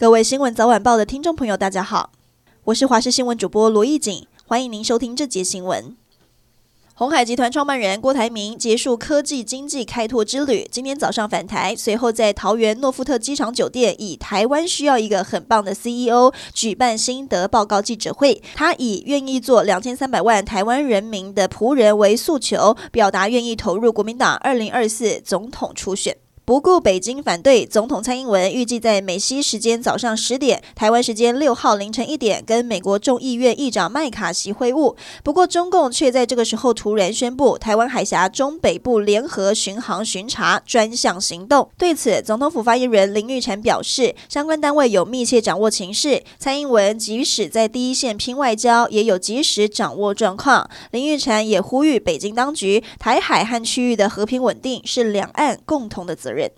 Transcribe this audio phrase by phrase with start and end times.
[0.00, 2.12] 各位新闻早晚报的听众朋友，大家好，
[2.66, 5.96] 我是华视新闻主播罗艺锦，欢迎您收听这节新闻。
[6.94, 18.40] 鸿海集团创办人郭台铭结束科技经济开拓之旅，今天早上返台，随后在桃园诺富特机场酒店，以台湾需要一个很棒的 CEO 举办心得报告记者会。
[18.54, 26.16] 他以愿意做两千三百万台湾人民的仆人为诉求，表达愿意投入国民党二零二四总统初选。
[26.48, 34.96] 不顾北京反对，总统蔡英文预计在美西时间早上十点、台湾时间六号凌晨一点跟美国众议院议长麦卡锡会晤。
[35.22, 41.68] 不过，中共却在这个时候突然宣布台湾海峡中北部联合巡航巡查专项行动。
[41.76, 50.70] 对此，总统府发言人林育婵表示，相关单位有密切掌握情势，蔡英文即使在第一线拼外交，也有及时掌握状况。
[50.92, 56.37] 林育婵也呼吁北京当局，台海和区域的和平稳定是两岸共同的责任。
[56.38, 56.50] 人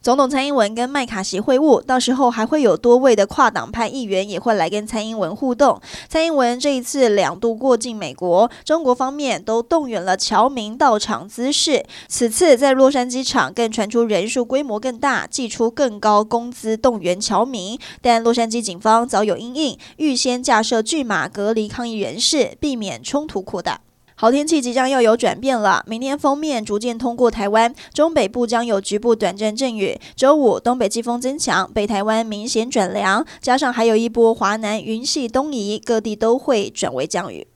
[0.00, 5.80] 总统蔡英文跟麦卡锡会晤，到时候还会有多位的跨党派议员也会来跟蔡英文互动。
[6.08, 11.86] 蔡英文这一次两度过境美国，中国方面都动员了侨民到场滋事。
[12.08, 23.80] 此次在洛杉矶场更传出人数规模更大，祭出更高工资动员侨民，但洛杉矶警方早有因应，预先架设巨马隔离抗议人士，避免冲突扩大。
[24.22, 29.98] 好天气即将要有转变了，明天锋面逐渐通过台湾，中北部将有局部短暂阵雨。
[30.14, 37.48] 周五东北季风增强，北台湾明显转凉，加上还有一波华南云系东移，各地都会转为降雨。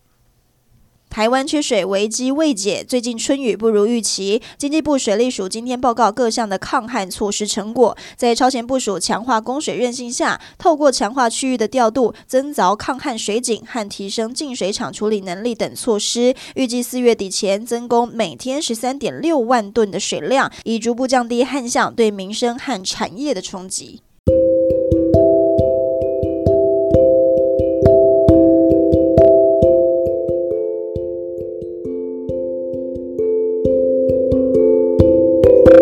[1.17, 4.43] 台湾缺水危机未解，最近春雨不如预期。
[4.59, 24.03] 经济部水利署今天报告各项的抗旱措施成果，在超前部署、强化供水韧性下，透过强化区域的调度、增凿抗旱水井和提升净水厂处理能力等措施，预计四月底前增供每天十三点六万吨的水量，以逐步降低旱象对民生和产业的冲击。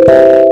[0.07, 0.44] you.